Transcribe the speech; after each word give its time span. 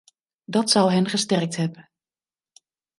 Dat 0.45 0.69
zou 0.69 0.91
hen 0.91 1.07
gesterkt 1.07 1.55
hebben. 1.55 1.89